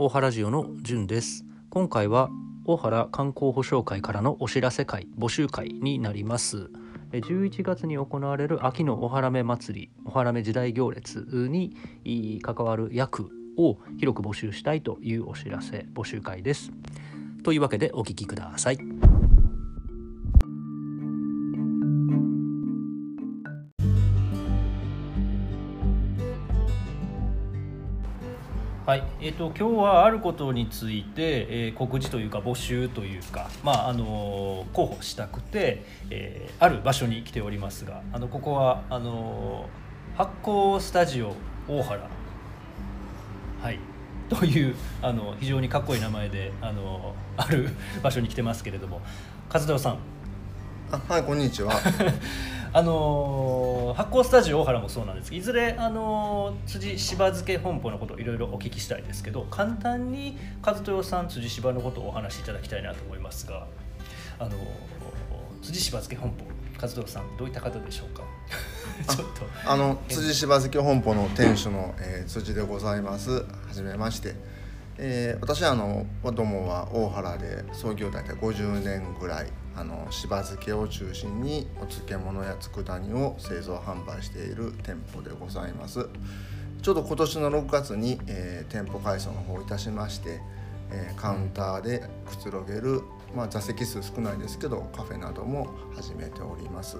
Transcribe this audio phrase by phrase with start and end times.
[0.00, 1.44] 大原ジオのじゅんです。
[1.70, 2.30] 今回は
[2.64, 6.70] 大原観光保障会からのお知らせ会募集会になります。
[7.10, 11.74] 11月に行われる秋のおはらめ祭りおはらめ時代行列に
[12.42, 16.70] 関わる役を広く募集したいというお知らせ募集会です。
[17.42, 18.78] というわけでお聞きください。
[28.88, 29.02] はい。
[29.20, 39.68] えーと、今日はあることについて、えー、告示というか募集というか、まああのー、候補したくて、えー、ある場所に来ておりますがあのここはあの
[40.16, 41.34] 発酵スタジオ
[41.68, 42.08] 大原、
[43.60, 43.78] はい、
[44.30, 47.68] というあの非常にかっこいい名前であのある
[48.02, 49.02] 場所に来てますけれども。
[49.52, 49.98] 和田さん。
[50.90, 51.74] あはいこんにちは
[52.72, 63.66] あの発酵スタジオ大原もそうなんですいずれ、あの辻芝漬け本舗のことをいろいろお聞きしたいですけど簡単に和豊さん辻芝のことをお話しいただきたいなと思いますが、
[64.38, 64.50] あの
[65.62, 66.44] 辻芝漬け本舗
[66.80, 68.22] 和豊さんどういった方でしょうか？
[69.14, 69.70] ちょっと。
[69.70, 73.30] あの辻芝漬け本舗の店主の、えー、辻でございます。
[73.30, 74.34] はじめまして、
[74.98, 79.46] えー、私はあの子供は大原で創業大体50年ぐらい
[79.78, 86.08] あのしば漬けを中心にお漬物や佃煮を製造販売している店舗でございます。
[86.82, 90.40] ちょうど今年の6月に、えー、店舗改装の方いたしまして、
[90.90, 93.02] えー、カウンターでくつろげる、
[93.34, 96.96] まあ、座席数少ないですけどカフェなども始めております。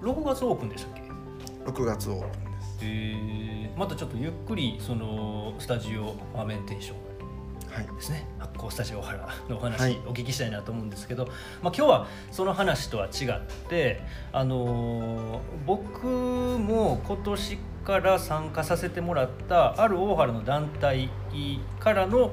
[0.00, 2.78] 6月オープンでしたっけ？6月オープンです。
[2.82, 7.13] えー、またちょっとゆっくりそのスタジオファーメンテーション
[7.82, 14.00] ですね、はい、発酵スタジオ原のお話お聞きしたいなと思うんですけど、はい、まあ、今日はその話とは違って
[14.32, 21.10] あの僕も今年から参加させてもらったある大原の団体
[21.80, 22.30] からの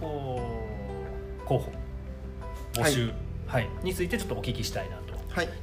[0.00, 1.72] 候補
[2.74, 3.14] 募集、はい、
[3.46, 5.04] はい、についてちょっとお聞きしたいなと。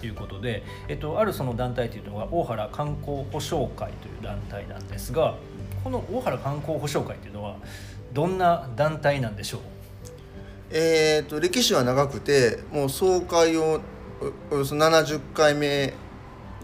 [0.06, 5.36] い、うことで、えっと、あるその団体というのが大原観光保障会という団体なんですが
[5.84, 7.56] この大原観光保障会というのは
[8.14, 9.62] どんな団体なんでしょう？
[10.72, 13.82] えーと、歴史は長くてもう総会を
[14.52, 15.94] およそ70回目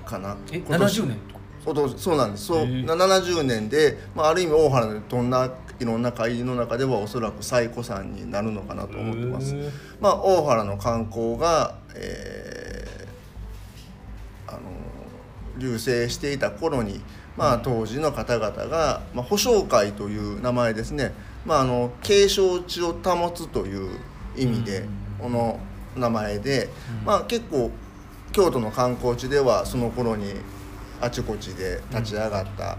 [0.05, 0.37] かな。
[0.51, 1.17] え70年。
[1.65, 2.45] そうそうなんです。
[2.45, 9.53] そう70年で、まあ、ある意味大原のどんないろんな会の中ではおそらく最古参になるのかなと思ってます。
[9.99, 14.59] まあ、大原の観光が、えー、あの
[15.57, 17.01] 流星していた頃に、
[17.35, 21.13] まあ、当時の方々が、まあ、保証会という名前ですね
[21.47, 23.99] まあ、あの継承地を保つという
[24.35, 24.83] 意味で、
[25.19, 25.59] この
[25.95, 26.69] 名前で、
[27.05, 27.71] まあ、結構
[28.33, 30.33] 京都の観光地ではその頃に
[31.01, 32.77] あちこちで立ち上がった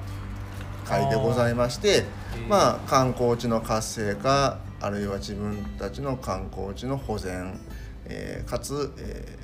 [0.85, 2.05] 会でございまして、
[2.49, 7.59] まあ、観光地の活性化あるいは自分たちの観光地の保全、
[8.05, 9.39] えー、かつ、え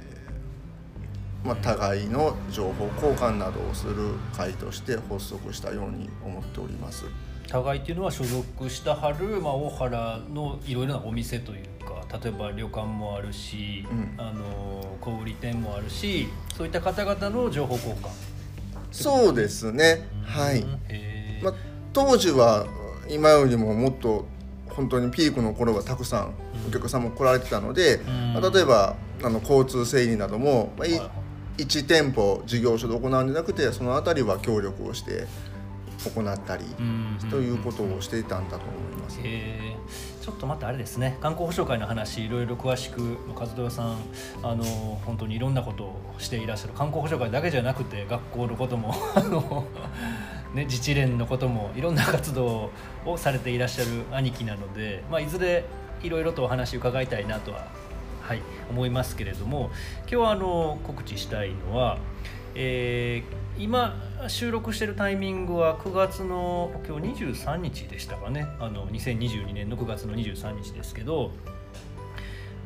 [1.45, 7.05] ーまあ、互いの情報交換などをする会として発足したように思っております。
[7.49, 18.09] 互いっていうのは所属したはる、まあ、大原のいろいろなお店というか例えば旅館もあるし、うん、あの小売店もあるしそういった方々の情報交換。
[18.91, 20.65] そうですね、はい、
[21.43, 21.55] まあ、
[21.93, 22.65] 当時は
[23.09, 24.25] 今よりももっと
[24.69, 26.35] 本当にピークの頃はたくさん
[26.69, 30.89] お客さんも来られてたので、うん、まあ、例えばあの交通整理なども、まあ、
[31.59, 35.27] 1店舗事業所で行うんじゃなくてその辺りは協力をして
[36.11, 36.65] 行ったり
[37.31, 39.19] ということをしていたんだと思います。
[40.25, 41.19] ちょっと待ってあれですね。
[41.21, 43.99] 観光保障会の話いろいろ詳しく和豊さん
[44.43, 44.65] あの
[45.05, 46.73] 本当にいろんなことをしていらっしゃる。
[46.73, 49.67] 観光保障会だけじゃなくて学校のことも あの、
[50.55, 52.71] ね、自治連のこともいろんな活動
[53.05, 55.65] をされていらっしゃる兄貴なので、まあ、いずれ
[56.03, 57.67] いろいろとお話伺いたいなとは、
[58.23, 59.71] はい、思いますけれども
[60.03, 61.99] 今日はあの告知したいのは、
[62.55, 63.95] えー今
[64.27, 71.31] 収録してるタイミングは9月の今日23日でしたかねあの2022年の9月の23日ですけど、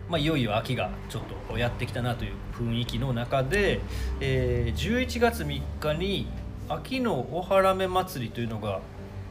[0.08, 3.80] まあ、いよいよ秋がちょっとやってきたなという雰囲気の中で、
[4.20, 6.26] えー、11月3日に
[6.70, 8.80] 秋のおはらめ祭りというのが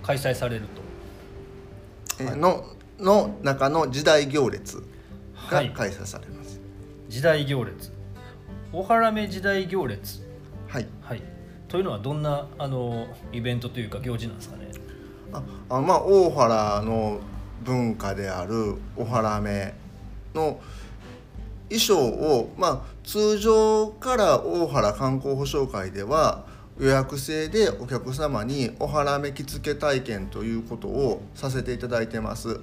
[0.04, 2.24] 開催されると。
[2.24, 2.66] えー、の
[3.00, 4.84] の中の時代行列
[5.52, 6.58] が開催されます。
[6.58, 6.64] は
[7.10, 7.92] い、時代行列
[8.74, 10.27] おはらめ時代行列
[10.68, 11.22] はい、はい。
[11.68, 14.68] というのはどんなあのイベントというか行事なんですかね？
[15.34, 17.20] ああまあ大原の
[17.64, 19.74] 文化であるおはらめ
[20.34, 20.60] の
[21.70, 26.46] 衣装を、まあ、通常から大原観光保証会では
[26.80, 32.50] 予約制でお客様にお花目着付け体験ということをさせていただいてます。
[32.50, 32.62] うん、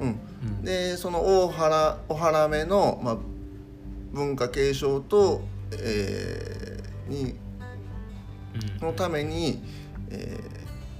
[0.00, 3.16] うん、でその大原お花目の、まあ、
[4.12, 5.42] 文化継承と、
[5.72, 7.34] えー、に
[8.80, 9.62] のために、
[10.10, 10.38] え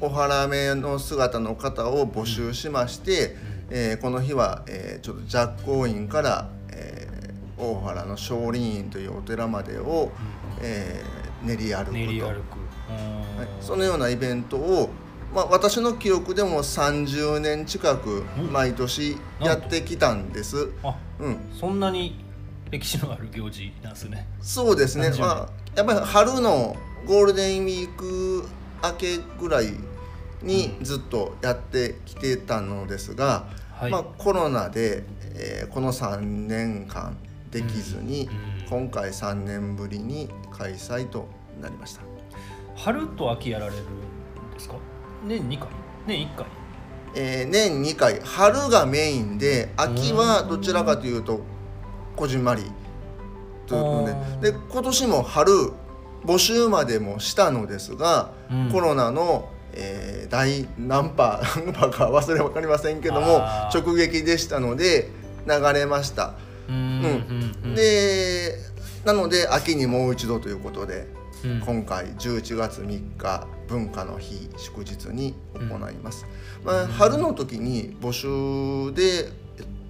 [0.01, 3.37] ー、お花目の姿の方を募集しまして、うん、
[3.71, 10.11] えー、この日は、えー、ちょっと寂光院から、えー、大原の少林院というお寺までを、うん、
[10.63, 11.93] えー、練り歩くと。
[11.93, 12.59] 練り歩く、
[12.89, 14.91] はい、そのようなイベントを
[15.35, 20.71] まあ、私の記憶でも30年近く毎年やってきたんです。
[21.19, 22.25] うん、そんなに
[22.71, 24.27] 歴史のある行事なんですね。
[24.41, 25.11] そうですね。
[25.19, 28.49] まあやっぱり春のゴールデンウィーク
[28.83, 29.75] 明けぐらい
[30.43, 33.47] にずっとやってきてたのですが、
[33.83, 35.05] うん、まあ、コロナで、
[35.35, 37.17] えー、この3年間
[37.51, 38.29] できずに、
[38.63, 41.29] うん、今回3年ぶりに開催と
[41.61, 42.03] なりました。
[42.75, 43.85] 春と秋やられるん
[44.53, 44.77] ですか？
[45.25, 45.69] 年2回？
[46.07, 46.47] 年1回？
[47.15, 48.21] えー、年2回。
[48.21, 51.41] 春がメインで秋はどちらかというと
[52.15, 52.63] こじんまり
[53.67, 54.53] というので。
[54.53, 55.73] で今年も春
[56.27, 65.11] 募集までもしたのですが、うん、コロナの、えー、大何波何波か忘れ分かりませんけども直撃でしたので
[65.47, 66.35] 流れました。
[66.69, 68.59] うん、で
[69.05, 71.07] なので秋にもう一度ということで、
[71.45, 76.27] うん、今回11月3日文化の日祝日に行います。
[76.65, 79.31] まあ、春の時に募集で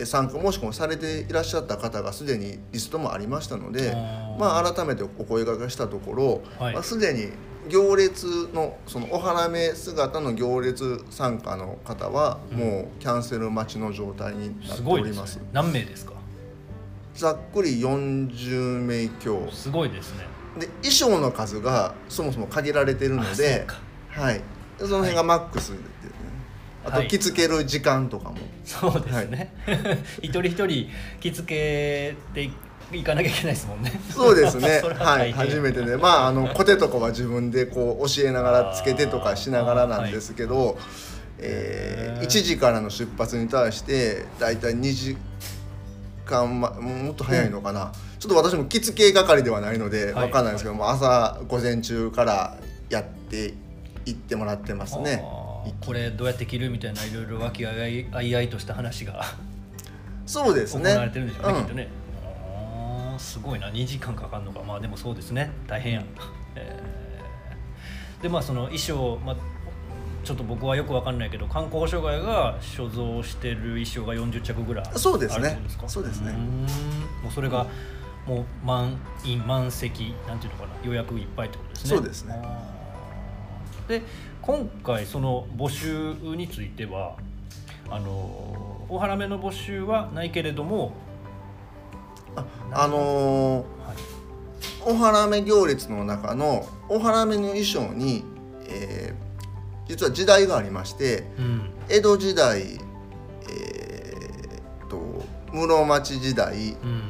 [0.04, 3.94] 参加申し込みされていらっしゃった方がすでにリストもありましたので
[4.38, 7.32] まあ、改めてお声がけしたところ、はい、まあ、すでに
[7.68, 15.34] 行列のそのお花見姿の行列参加の方はもうキャンセル待ちの状態になっております。
[15.34, 16.12] すね、何名ですか？
[17.14, 19.50] ざっくり40名強。
[19.50, 20.26] すごいですね。
[20.58, 23.66] で衣装の数がそもそも限られてるので
[24.10, 24.40] はい、
[24.78, 25.72] その辺がマックス
[26.86, 29.52] あと着付ける時間とかも、そうですね、
[30.22, 30.88] 一人一人
[31.20, 32.50] 着付けて
[32.92, 34.00] いかなきゃいけないですもんね。
[34.10, 34.80] そうですね。
[34.98, 35.32] はい。
[35.32, 35.96] 初めてで。
[35.96, 40.76] まああのコテとかは自分でこう教えながらつけてとかしながらなんですけど、はい、
[41.38, 45.16] えー、1時からの出発に対して大体2時
[46.24, 52.56] 間、ま、もっと早いのかな、うん、ちょっと私も着付け係ではないので分かんないですけども、はい、朝午前中から
[52.88, 53.54] やって
[54.04, 55.24] いってもらってますね。
[55.80, 59.24] これどうやって着るみたいないろいろ和気あいあいあいとした話が
[60.26, 60.90] そうですね。
[60.90, 61.88] 行われてるんでしょうね、うん、きっとね。
[63.18, 63.68] すごいな。
[63.70, 64.60] 2時間かかるのか。
[64.62, 65.50] まあでもそうですね。
[65.66, 66.04] 大変やん、
[66.56, 69.36] えー、でまあその衣装、まあ、
[70.24, 75.58] ちょっと僕はよく分かんないけど観光障害が所蔵してる衣装が40着ぐらいあるそうですね。
[75.86, 76.32] そうですね。
[76.32, 77.66] もうそれが
[78.26, 80.70] もう満員満席なんていうのかな。
[80.84, 81.90] 予約いっぱいってことですね。
[81.90, 82.34] そうですね
[83.88, 84.02] で
[84.42, 87.16] 今回その募集については
[87.88, 90.92] あの大原目の募集はないけれども
[92.34, 98.24] ああのーはい、お花目行列の中のお花目の衣装に、
[98.68, 102.62] えー、実は時代がありまして、うん、江戸時代、
[103.48, 107.02] えー、と室町時代、うん、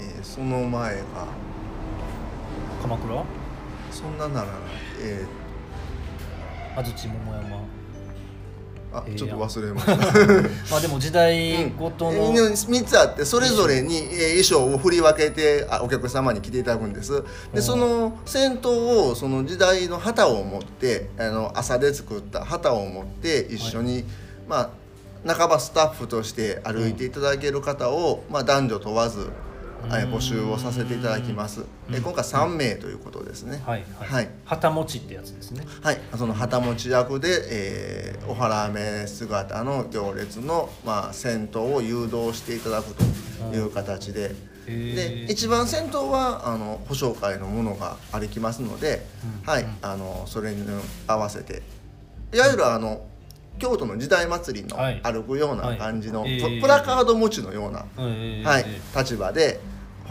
[0.00, 1.02] えー、その前が
[2.82, 3.24] 鎌倉？
[3.90, 4.56] そんなならない。
[5.00, 5.49] えー
[6.76, 7.80] 安土桃山。
[8.92, 9.96] あ、ちょっと忘れました。
[10.70, 17.22] まあでも時代ごとの、うん、3つあってそれぞれに衣装を振り分けてお客様に着ていただくんです。
[17.54, 24.04] でその先頭をその時代の旗を持ってあの朝で作った旗を持って一緒に、はい、
[24.48, 24.70] まあ
[25.34, 29.28] 半ばスタッフとして歩いていただける方を、まあ、男女問わず
[29.88, 31.64] 募集をさせていただきます。
[31.90, 33.62] え今回3名ということですね。
[33.64, 35.64] はい、はい、旗持ちってやつですね。
[35.82, 43.02] はい、その旗持ち役で、えー、お腹目姿の行列のまあ先頭を誘導していただくと
[43.54, 44.34] いう形で。
[44.66, 49.04] で一番先頭はあの保証会のものが歩きますので、
[49.44, 50.64] うん、はい、あのそれに
[51.06, 51.62] 合わせて。
[52.32, 53.04] いわゆるあの
[53.58, 56.40] 京都の時代祭りの歩くような感じの、はい。
[56.40, 57.84] はい、プラカード持ちのような、
[58.48, 58.64] はい、
[58.96, 59.60] 立場で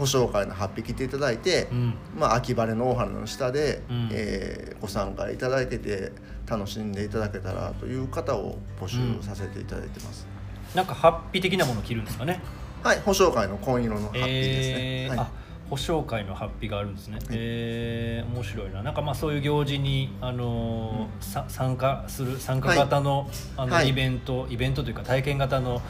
[0.00, 6.12] 保証会の8匹ていただいて、うん、まあ、秋晴れの大原の下で、うん、えー、ご参加いただけて
[6.48, 10.26] 楽しんでいただけたらという方を募集させていただいてます、
[10.72, 12.40] うん、なんかハッピー的なものを着るんですかね。
[12.82, 15.26] はい保証会の紺色のハッピーですね、えー、はい。
[15.68, 18.82] 保証会のハッピーがあるんですね、はい、えー、面白いな。
[18.82, 23.28] なんかまあそういう行事に、あのー、参加する参加型の,、
[23.58, 25.82] あのイベント、イベントというか体験型の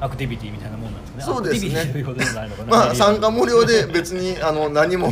[0.00, 1.22] アクティビティみたいなもんなんですね。
[1.22, 2.04] そうですね。
[2.68, 5.10] まあ参加無料で別に あの何も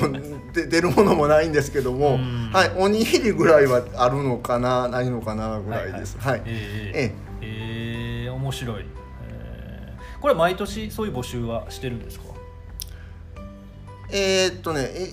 [0.53, 2.51] で出るものもないんですけども、うん。
[2.53, 6.17] はい、おにぎりぐらいはあるのかなないのかなぐらいです。
[6.19, 7.15] はい、ええ。
[7.41, 8.29] ええ。
[8.29, 8.85] ー面白い、
[9.29, 12.27] えーこれは毎年そういう募集はしてるんですか？
[14.11, 15.11] えーっとねえ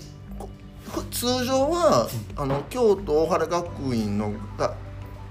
[1.11, 4.73] 通常はあの京都大原学院のが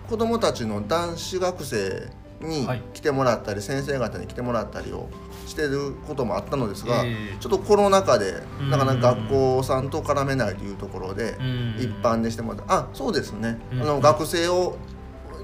[0.09, 2.09] 子どもたちの男子学生
[2.41, 2.83] にはい。
[2.95, 5.09] 来てもらったり、先生方に来てもらったりを
[5.47, 7.37] してることもあったのですが、ええ。
[7.41, 8.71] ちょっとコロナ禍でうん。
[8.71, 11.77] なかなか学校さんと絡めないというところで、うん。
[11.79, 13.83] 一般でしてもらったあそうですね、うん。
[13.83, 14.77] あの学生を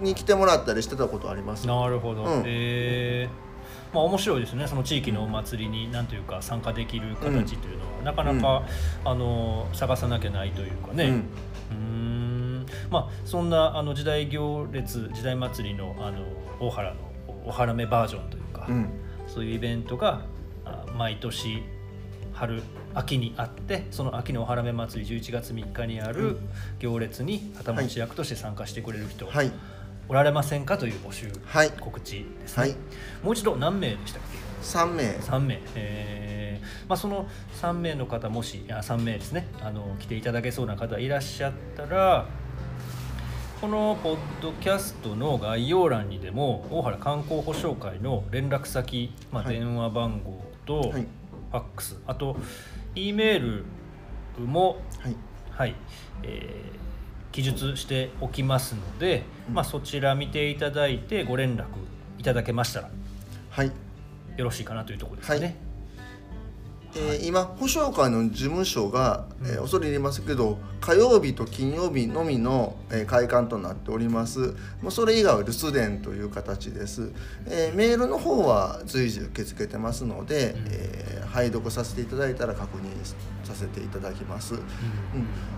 [0.00, 1.66] に来てもらったりしてたことあります。
[1.66, 2.42] なるほど、うん。
[2.46, 3.44] えー
[3.94, 4.66] まあ面白いですね。
[4.66, 8.64] その地域のお祭りに何というか参加できる形というのは、なかなか、
[9.04, 11.12] あの探さなきゃないというかね、うん。
[11.12, 12.66] うーん。
[12.90, 16.24] まあそんなあの時代行列時代祭りのあの
[16.60, 16.96] 大原の
[17.46, 18.88] お花芽バージョンというか、うん。
[19.26, 20.22] そういうイベントが
[20.64, 21.62] あ毎年
[22.32, 22.62] 春
[22.94, 26.38] 秋にあってその秋のお花芽祭り11月3日にある
[26.78, 29.52] 行列に旗持ち役として参加してくれる人、はい。
[30.08, 31.70] おられませんかという募集、はい。
[31.70, 32.76] 告知ですね、はい。
[33.22, 35.02] もう一度何名でしたっけ？3名。
[35.02, 37.26] 3名、えーまあ、その
[37.60, 39.46] 3名の方もしあ3名ですね。
[39.62, 42.26] あの来ていただけそうな方いらっしゃったら
[43.64, 51.06] このポッドキャストの概要欄にでも大原観光保証会の連絡先、まあ、はい電話番号とフはい。
[51.50, 52.36] ァックス、あと
[52.94, 53.64] E メール
[54.44, 55.16] もはい。
[55.50, 55.74] はい、
[56.24, 59.54] えー記述しておきますので、うん。
[59.54, 61.64] まあ、そちら見ていただいてご連絡
[62.18, 62.90] いただけましたら
[63.48, 63.72] はい。
[64.36, 65.56] よろしいかなというところですね。
[66.94, 67.16] はい。
[67.16, 74.54] えー今保証会の事務所が、えーうん恐れ入りますけど火曜日と金曜日のみの、えー開館となっております。
[74.82, 77.10] もうそれ以外は留守電という形です、
[77.46, 80.66] えーメールの方は随時受け付けてますので、うん。
[80.70, 82.84] えー拝読させていただいたら確認
[83.42, 84.60] させていただきます、うん。
[84.60, 84.66] うん。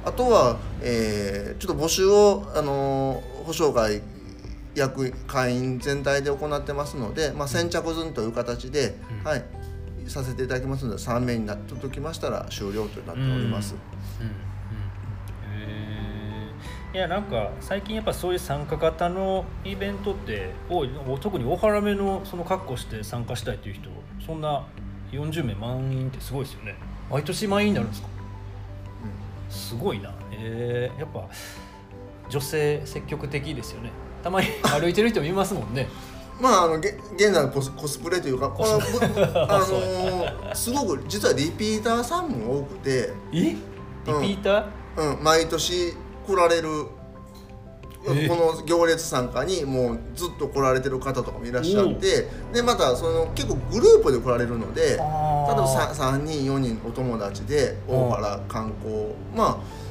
[0.07, 4.01] あとは、えーちょっと募集を、あのー保証会
[4.75, 9.25] 役会員全体で行ってますので、まあ、先着順という形で、うん。
[9.25, 9.45] はい、
[10.09, 13.75] させていただきますので3名になっておきましたら終了となっております。
[14.21, 14.33] うんうん
[15.61, 16.97] へー。
[16.97, 23.91] いやなんか最近やっぱそういう参加型のイベントって多い特に大原目のその格好して参加したいという人
[24.25, 24.67] そんな
[25.13, 26.75] 40名満員ってすごいですよね。
[27.11, 28.09] 毎年満員になるんですか？
[29.51, 30.13] すごいな。
[30.33, 31.29] えー、やっぱ
[32.29, 33.91] 女性積極的ですよね。
[34.25, 35.87] たまに歩いてる人もいますもんね
[36.41, 38.85] まあ、あのげ現在のコスコスプレというかこのぶ
[39.49, 43.41] あのー すごく実はリピーターさんも多くて、え？
[43.41, 43.57] リ
[44.05, 45.95] ピーター、うん、毎年
[46.27, 46.69] 来られる
[48.09, 48.29] え？
[48.29, 59.15] この行列参加にもうずっと来られてる方とかもいらっしゃってでまたその結構グループで来られるので例えば 3, 人4人お友達で大原観光。
[59.35, 59.87] まあ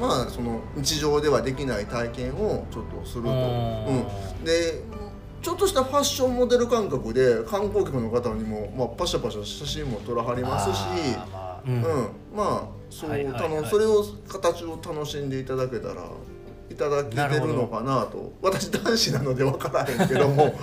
[0.00, 3.36] まあその日常ではできない体験をちょっとすると、うん。
[3.36, 3.40] う
[4.40, 4.82] ん、で
[5.42, 11.16] ちょっとしたファッションモデル感覚で観光客の方にも、まあ、パシャパシャ写真も撮らはりますし。
[11.16, 11.82] まあうんうん、
[12.34, 13.66] まあそう、はいはいはい。
[13.66, 16.08] それを形を楽しんでいただけたら
[16.70, 18.32] いただけてるのかなと。
[18.42, 20.54] 私男子なので分からへんけども。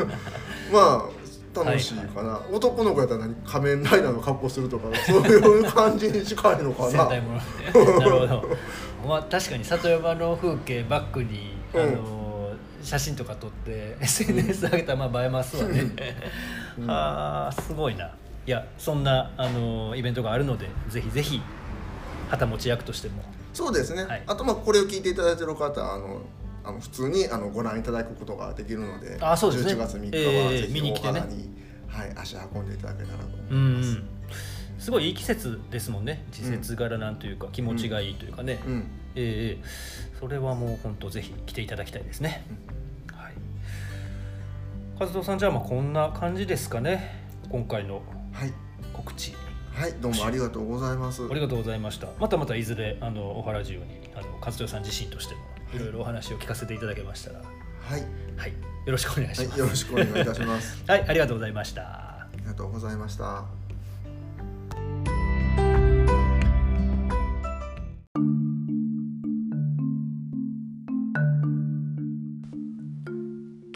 [0.72, 1.20] まあ
[1.52, 7.10] 楽しいかな、男の子やったら何仮面ライダーの格好するとかそういう感じに近いのかな。
[9.04, 11.82] まあ確かに里山の風景バックに、うん。
[11.82, 12.19] あの
[12.82, 15.92] 写真とか撮って SNS 上げたらまあ映えますわね、
[16.78, 16.86] うん。
[16.86, 18.14] はあすごいな。
[18.46, 21.40] いやそんなあのイベントがあるのでぜひぜひ
[22.30, 23.22] 旗持ち役としても。
[23.52, 24.22] そうですね、はい。
[24.26, 26.22] あとまあこれを聞いていただいてる方あの
[26.64, 29.72] あの普通にあのご覧いただくことができるのであそうですね。
[29.72, 31.20] 11月3日ええはぜひ見に来てね。
[31.88, 33.90] はい、足運んでいただけたらとう思います。
[33.94, 34.04] ん
[34.90, 36.24] すごいいい季節ですもんね。
[36.32, 38.84] 季節柄なんというか、気持ちがいいというかね、うん。
[39.14, 39.64] ええ
[40.18, 42.44] それはもう本当ぜひ来ていただきたいですね、
[43.14, 43.32] はい。
[44.98, 47.24] 和人さんじゃあまあこんな感じですかね。
[47.50, 48.52] 今回のはい。
[48.92, 49.32] 告知。
[49.72, 51.24] はい、どうもありがとうございます。
[51.24, 52.08] ありがとうございました。
[52.18, 53.82] またまたいずれあのお原中に
[54.16, 55.40] あの和人さん自身としても
[55.72, 55.78] い。
[55.78, 57.38] ろいろお話を聞かせていただけましたら。
[57.38, 57.44] は
[57.96, 58.02] い、
[58.36, 58.50] はい。
[58.50, 58.56] よ
[58.86, 60.82] ろしくお願いしはい、ますよろしくお願いいたします。
[60.90, 61.82] はい、ありがとうございました。
[61.82, 63.59] ありがとうございました。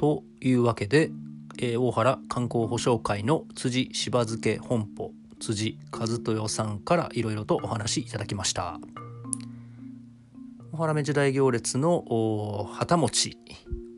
[0.04, 1.10] というわけで、
[1.58, 8.78] えー大原観光保証会の辻柴漬本舗辻和豊さんからいろいろとお話いただきました。
[10.72, 13.38] 大原目時代行列の旗持ち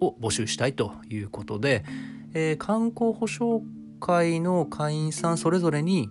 [0.01, 1.85] を募集したいということで、
[2.35, 3.63] えー観光保証
[3.99, 6.09] 会の会員さんそれぞれに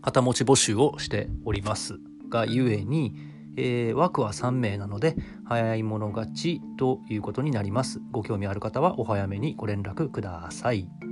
[0.00, 1.98] 旗持ち募集をしております
[2.28, 3.16] がゆえに、
[3.60, 8.00] えー、枠は3名なので早い者勝ちということになります。
[8.10, 11.09] ご興味ある方はお早めにご連絡ください。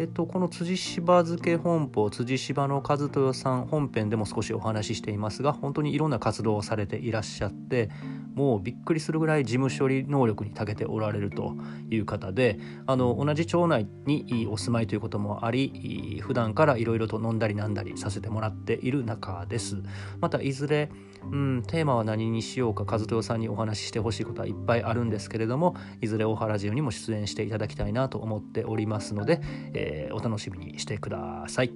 [0.00, 7.90] えっと、この辻芝漬け本舗辻芝の和豊さん本編でも少しお話ししていますが本当にいろんな活動をされていらっしゃって
[8.36, 11.56] もうびっくりするぐらい事務処理能力に長けておられると
[11.90, 19.82] いう方であの同じ町内にお住まいということもあり普段からいろいろと飲んだりなんだりさせてもらっている中です。
[20.20, 20.90] またいずれ
[21.30, 29.40] うんテーマは何にしようか和豊さんにお話ししてほしいことはいっぱいあるんですけれどもいずれ大原ジオにも出演していただきたいなと思っておりますので、
[29.74, 31.72] えー、お楽しみにしてください。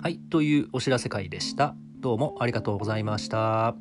[0.00, 1.74] はいというお知らせ会でした。
[1.98, 3.76] どうもありがとうございました。